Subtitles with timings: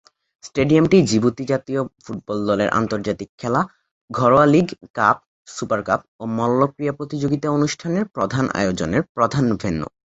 [0.43, 3.61] স্টেডিয়ামটি জিবুতি জাতীয় ফুটবল দলের আন্তর্জাতিক খেলা,
[4.09, 5.17] ঘরোয়া লিগ, কাপ,
[5.47, 9.87] সুপার কাপ ও মল্লক্রীড়া প্রতিযোগিতা অনুষ্ঠানের প্রধান আয়োজনের প্রধান ভেন্ন্যু।